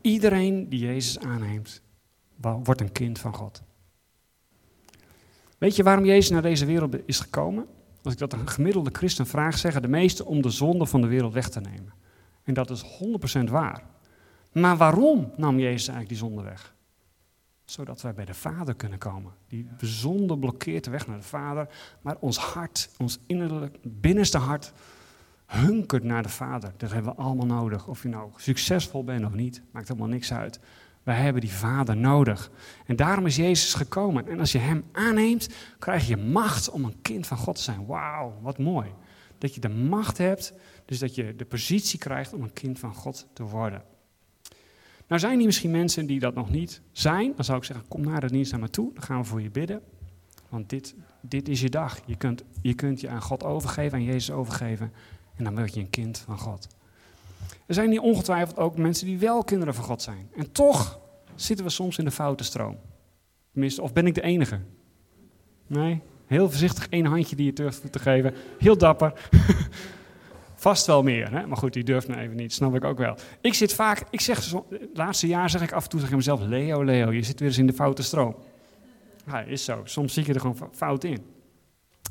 [0.00, 1.82] Iedereen die Jezus aanneemt,
[2.40, 3.62] wordt een kind van God.
[5.58, 7.66] Weet je waarom Jezus naar deze wereld is gekomen?
[8.02, 11.06] Als ik dat een gemiddelde christen vraag, zeggen de meesten om de zonde van de
[11.06, 11.94] wereld weg te nemen.
[12.42, 12.84] En dat is
[13.38, 13.82] 100% waar.
[14.52, 16.74] Maar waarom nam Jezus eigenlijk die zonde weg?
[17.64, 19.32] Zodat wij bij de Vader kunnen komen.
[19.48, 21.68] Die zonde blokkeert de weg naar de Vader,
[22.00, 24.72] maar ons hart, ons innerlijk, binnenste hart,
[25.46, 26.72] hunkert naar de Vader.
[26.76, 27.86] Dat hebben we allemaal nodig.
[27.86, 30.60] Of je nou succesvol bent of niet, maakt helemaal niks uit.
[31.06, 32.50] Wij hebben die Vader nodig.
[32.86, 34.28] En daarom is Jezus gekomen.
[34.28, 37.86] En als je Hem aanneemt, krijg je macht om een kind van God te zijn.
[37.86, 38.90] Wauw, wat mooi.
[39.38, 40.52] Dat je de macht hebt,
[40.84, 43.82] dus dat je de positie krijgt om een kind van God te worden.
[45.06, 47.32] Nou zijn er misschien mensen die dat nog niet zijn.
[47.36, 48.94] Dan zou ik zeggen, kom naar de dienst naar me toe.
[48.94, 49.82] Dan gaan we voor je bidden.
[50.48, 52.00] Want dit, dit is je dag.
[52.06, 54.92] Je kunt, je kunt je aan God overgeven, aan Jezus overgeven.
[55.36, 56.75] En dan word je een kind van God.
[57.66, 60.30] Er zijn hier ongetwijfeld ook mensen die wel kinderen van God zijn.
[60.36, 61.00] En toch
[61.34, 62.78] zitten we soms in de foute stroom.
[63.52, 64.60] Tenminste, of ben ik de enige?
[65.66, 68.34] Nee, heel voorzichtig één handje die je durft te geven.
[68.58, 69.12] Heel dapper.
[70.54, 71.46] Vast wel meer, hè?
[71.46, 73.16] maar goed, die durft me even niet, snap ik ook wel.
[73.40, 76.40] Ik zit vaak, ik zeg, het laatste jaar zeg ik af en toe tegen mezelf,
[76.40, 78.36] Leo, Leo, je zit weer eens in de foute stroom.
[79.26, 79.80] Ja, is zo.
[79.84, 81.35] Soms zie je er gewoon fout in.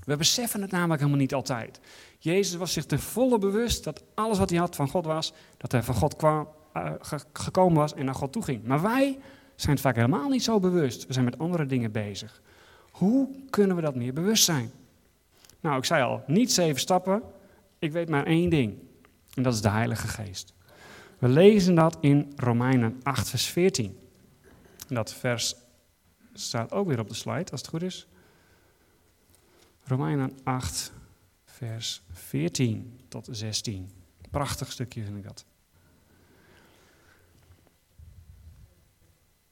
[0.06, 1.80] We beseffen het namelijk helemaal niet altijd.
[2.20, 5.72] Jezus was zich ten volle bewust dat alles wat hij had van God was, dat
[5.72, 6.92] hij van God kwam, uh,
[7.34, 8.64] gekomen was en naar God toe ging.
[8.64, 9.20] Maar wij
[9.56, 11.08] zijn het vaak helemaal niet zo bewust.
[11.08, 12.42] We zijn met andere dingen bezig.
[12.92, 14.72] Hoe kunnen we dat meer bewust zijn?
[15.60, 17.22] Nou, ik zei al, niet zeven stappen.
[17.80, 18.78] Ik weet maar één ding.
[19.34, 20.54] En dat is de Heilige Geest.
[21.20, 23.98] We lezen dat in Romeinen 8, vers 14.
[24.88, 25.56] Dat vers
[26.34, 28.08] staat ook weer op de slide, als het goed is.
[29.88, 30.94] Romeinen 8,
[31.46, 33.90] vers 14 tot 16.
[34.32, 35.46] Prachtig stukje vind ik dat.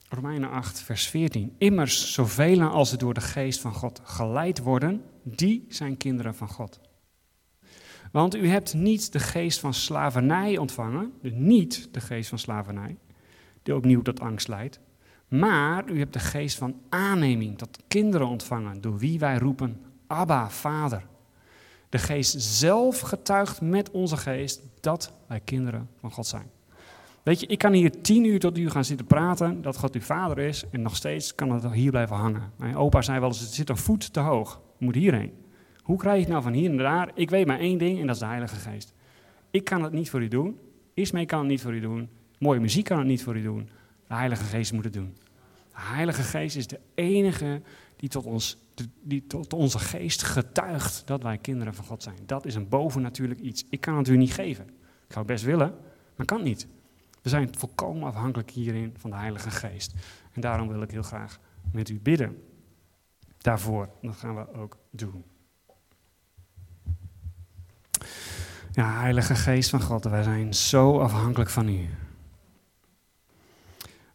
[0.08, 1.54] Romeinen 8, vers 14.
[1.58, 6.48] Immers, zoveel als ze door de geest van God geleid worden, die zijn kinderen van
[6.48, 6.80] God.
[8.12, 12.98] Want u hebt niet de geest van slavernij ontvangen, dus niet de geest van slavernij,
[13.62, 14.80] die opnieuw tot angst leidt,
[15.28, 20.50] maar u hebt de geest van aanneming, tot kinderen ontvangen, door wie wij roepen, Abba,
[20.50, 21.06] Vader.
[21.88, 26.50] De geest zelf getuigt met onze geest dat wij kinderen van God zijn.
[27.22, 30.00] Weet je, ik kan hier tien uur tot u gaan zitten praten dat God uw
[30.00, 32.52] vader is en nog steeds kan het hier blijven hangen.
[32.56, 35.32] Mijn opa zei wel eens, het zit een voet te hoog, moet hierheen.
[35.82, 37.10] Hoe krijg je het nou van hier naar daar?
[37.14, 38.94] Ik weet maar één ding en dat is de Heilige Geest.
[39.50, 40.58] Ik kan het niet voor u doen,
[40.94, 43.68] Ismee kan het niet voor u doen, mooie muziek kan het niet voor u doen.
[44.08, 45.16] De Heilige Geest moet het doen.
[45.70, 47.62] De Heilige Geest is de enige
[47.96, 48.63] die tot, ons,
[49.02, 52.16] die tot onze geest getuigt dat wij kinderen van God zijn.
[52.26, 53.64] Dat is een bovennatuurlijk iets.
[53.70, 54.64] Ik kan het u niet geven.
[54.66, 55.74] Ik zou het best willen,
[56.16, 56.66] maar kan niet.
[57.22, 59.94] We zijn volkomen afhankelijk hierin van de Heilige Geest.
[60.32, 61.38] En daarom wil ik heel graag
[61.72, 62.42] met u bidden.
[63.38, 65.24] Daarvoor, dat gaan we ook doen.
[68.72, 71.88] Ja, Heilige Geest van God, wij zijn zo afhankelijk van u.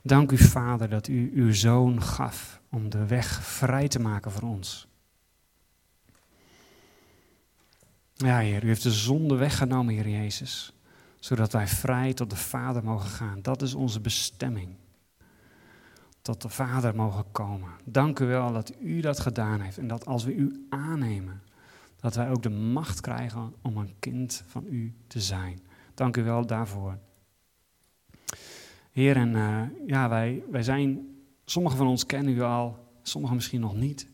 [0.01, 4.49] Dank u, Vader, dat u uw zoon gaf om de weg vrij te maken voor
[4.49, 4.87] ons.
[8.13, 10.73] Ja, Heer, u heeft de zonde weggenomen, Heer Jezus,
[11.19, 13.41] zodat wij vrij tot de Vader mogen gaan.
[13.41, 14.75] Dat is onze bestemming.
[16.21, 17.69] tot de Vader mogen komen.
[17.83, 21.41] Dank u wel dat u dat gedaan heeft en dat als we u aannemen,
[21.95, 25.59] dat wij ook de macht krijgen om een kind van u te zijn.
[25.93, 26.97] Dank u wel daarvoor.
[28.91, 31.18] Heer, en uh, ja, wij, wij zijn,
[31.49, 34.07] sommigen van ons kennen u al, sommigen misschien nog niet.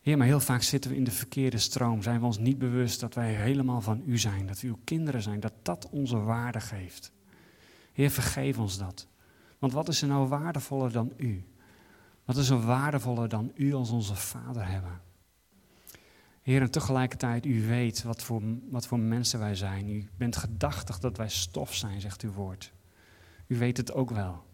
[0.00, 2.02] Heer, maar heel vaak zitten we in de verkeerde stroom.
[2.02, 5.22] Zijn we ons niet bewust dat wij helemaal van u zijn, dat we uw kinderen
[5.22, 7.12] zijn, dat dat onze waarde geeft.
[7.92, 9.06] Heer, vergeef ons dat.
[9.58, 11.44] Want wat is er nou waardevoller dan u?
[12.24, 15.00] Wat is er waardevoller dan u als onze vader hebben?
[16.42, 19.88] Heer, en tegelijkertijd, u weet wat voor, wat voor mensen wij zijn.
[19.88, 22.72] U bent gedachtig dat wij stof zijn, zegt uw woord.
[23.46, 24.44] U weet het ook wel.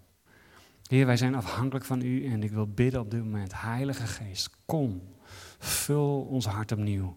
[0.90, 3.60] Heer, wij zijn afhankelijk van u en ik wil bidden op dit moment.
[3.60, 5.02] Heilige Geest, kom,
[5.58, 7.16] vul ons hart opnieuw.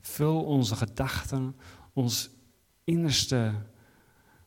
[0.00, 1.56] Vul onze gedachten,
[1.92, 2.30] ons
[2.84, 3.52] innerste,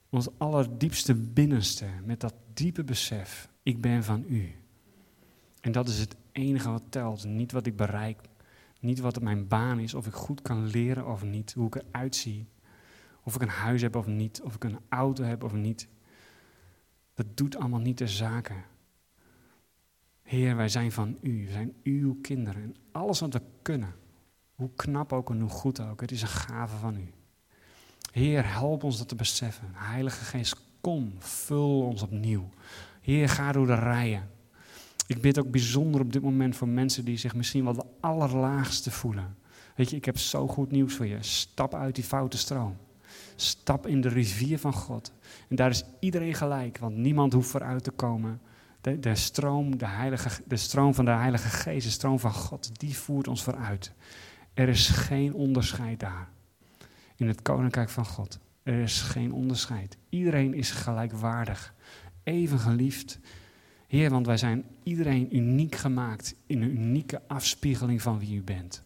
[0.09, 3.49] ons allerdiepste binnenste met dat diepe besef.
[3.63, 4.55] Ik ben van u.
[5.61, 7.25] En dat is het enige wat telt.
[7.25, 8.19] Niet wat ik bereik,
[8.79, 12.15] niet wat mijn baan is, of ik goed kan leren of niet, hoe ik eruit
[12.15, 12.47] zie.
[13.23, 15.87] Of ik een huis heb of niet, of ik een auto heb of niet.
[17.13, 18.63] Dat doet allemaal niet de zaken.
[20.21, 22.61] Heer, wij zijn van u, we zijn uw kinderen.
[22.61, 23.93] En alles wat we kunnen,
[24.55, 27.11] hoe knap ook en hoe goed ook, het is een gave van u.
[28.11, 29.67] Heer, help ons dat te beseffen.
[29.71, 32.49] Heilige Geest, kom, vul ons opnieuw.
[33.01, 34.29] Heer, ga door de rijen.
[35.07, 38.91] Ik bid ook bijzonder op dit moment voor mensen die zich misschien wel de allerlaagste
[38.91, 39.37] voelen.
[39.75, 41.17] Weet je, ik heb zo goed nieuws voor je.
[41.23, 42.77] Stap uit die foute stroom.
[43.35, 45.11] Stap in de rivier van God.
[45.49, 48.41] En daar is iedereen gelijk, want niemand hoeft vooruit te komen.
[48.81, 52.97] De, stroom, de, heilige, de stroom van de Heilige Geest, de stroom van God, die
[52.97, 53.91] voert ons vooruit.
[54.53, 56.29] Er is geen onderscheid daar.
[57.15, 58.39] In het koninkrijk van God.
[58.63, 59.97] Er is geen onderscheid.
[60.09, 61.73] Iedereen is gelijkwaardig.
[62.23, 63.19] Even geliefd.
[63.87, 68.83] Heer, want wij zijn iedereen uniek gemaakt in een unieke afspiegeling van wie u bent.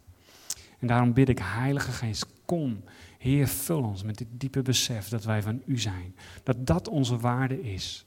[0.79, 2.83] En daarom bid ik, Heilige Geest, kom.
[3.25, 6.15] Heer, vul ons met dit diepe besef dat wij van u zijn.
[6.43, 8.05] Dat dat onze waarde is.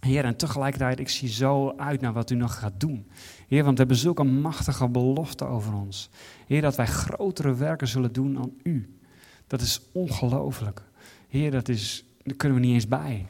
[0.00, 3.06] Heer, en tegelijkertijd, ik zie zo uit naar wat u nog gaat doen.
[3.48, 6.10] Heer, want we hebben zulke machtige belofte over ons.
[6.46, 8.98] Heer, dat wij grotere werken zullen doen dan u.
[9.46, 10.82] Dat is ongelooflijk.
[11.28, 13.26] Heer, dat is, daar kunnen we niet eens bij.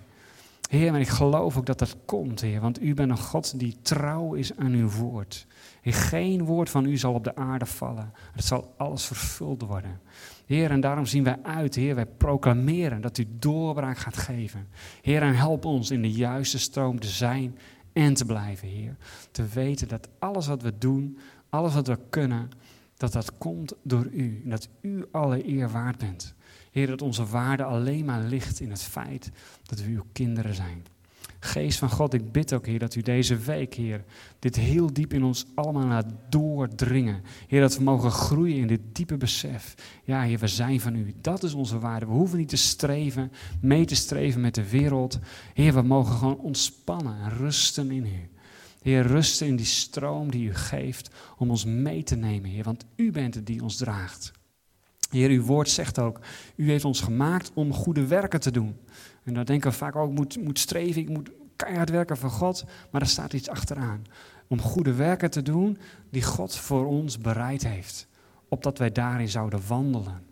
[0.68, 3.76] Heer, maar ik geloof ook dat dat komt, Heer, want u bent een God die
[3.83, 5.46] trouw is aan uw woord.
[5.83, 8.12] Geen woord van u zal op de aarde vallen.
[8.33, 10.00] Het zal alles vervuld worden.
[10.46, 14.68] Heer, en daarom zien wij uit, Heer, wij proclameren dat u doorbraak gaat geven.
[15.02, 17.59] Heer, en help ons in de juiste stroom te zijn
[17.92, 18.96] en te blijven, Heer.
[19.31, 22.50] Te weten dat alles wat we doen, alles wat we kunnen,
[22.96, 24.40] dat dat komt door u.
[24.44, 26.35] En dat u alle eer waard bent.
[26.77, 29.31] Heer, dat onze waarde alleen maar ligt in het feit
[29.62, 30.85] dat we uw kinderen zijn.
[31.41, 34.05] Geest van God, ik bid ook, Heer, dat u deze week, Heer,
[34.39, 37.23] dit heel diep in ons allemaal laat doordringen.
[37.47, 39.75] Heer, dat we mogen groeien in dit diepe besef.
[40.05, 41.15] Ja, Heer, we zijn van u.
[41.21, 42.07] Dat is onze waarde.
[42.07, 45.19] We hoeven niet te streven, mee te streven met de wereld.
[45.55, 48.29] Heer, we mogen gewoon ontspannen en rusten in u.
[48.83, 52.85] Heer, rusten in die stroom die u geeft om ons mee te nemen, Heer, want
[52.97, 54.33] u bent het die ons draagt.
[55.11, 56.21] Heer, uw woord zegt ook,
[56.57, 58.77] u heeft ons gemaakt om goede werken te doen.
[59.25, 62.31] En dan denken we vaak ook, ik moet, moet streven, ik moet keihard werken voor
[62.31, 64.07] God, maar er staat iets achteraan.
[64.49, 65.79] Om goede werken te doen
[66.11, 68.09] die God voor ons bereid heeft,
[68.49, 70.26] opdat wij daarin zouden wandelen.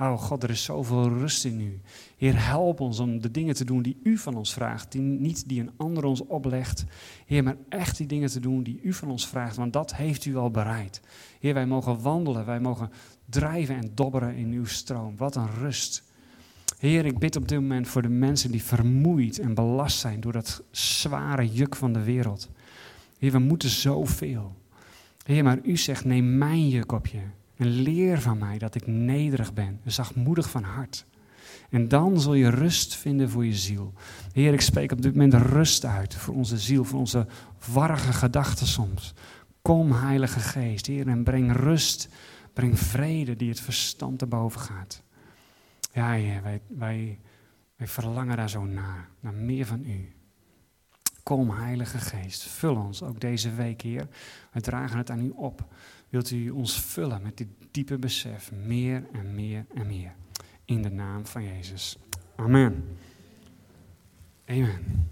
[0.00, 1.80] Oh God, er is zoveel rust in u.
[2.16, 4.92] Heer, help ons om de dingen te doen die u van ons vraagt.
[4.92, 6.84] Die, niet die een ander ons oplegt.
[7.26, 9.56] Heer, maar echt die dingen te doen die u van ons vraagt.
[9.56, 11.00] Want dat heeft u al bereid.
[11.40, 12.46] Heer, wij mogen wandelen.
[12.46, 12.90] Wij mogen
[13.24, 15.16] drijven en dobberen in uw stroom.
[15.16, 16.02] Wat een rust.
[16.78, 20.32] Heer, ik bid op dit moment voor de mensen die vermoeid en belast zijn door
[20.32, 22.50] dat zware juk van de wereld.
[23.18, 24.56] Heer, we moeten zoveel.
[25.24, 27.20] Heer, maar u zegt, neem mijn juk op je.
[27.60, 31.04] En leer van mij dat ik nederig ben en zachtmoedig van hart.
[31.70, 33.92] En dan zul je rust vinden voor je ziel.
[34.32, 37.26] Heer, ik spreek op dit moment rust uit voor onze ziel, voor onze
[37.72, 39.14] warrige gedachten soms.
[39.62, 42.08] Kom, Heilige Geest, Heer, en breng rust,
[42.52, 45.02] breng vrede die het verstand erboven gaat.
[45.92, 47.18] Ja, Heer, wij, wij,
[47.76, 50.12] wij verlangen daar zo naar, naar meer van U.
[51.22, 54.08] Kom, Heilige Geest, vul ons ook deze week, Heer.
[54.52, 55.68] We dragen het aan U op.
[56.10, 60.14] Wilt u ons vullen met dit diepe besef, meer en meer en meer.
[60.64, 61.96] In de naam van Jezus.
[62.36, 62.84] Amen.
[64.46, 65.08] Amen.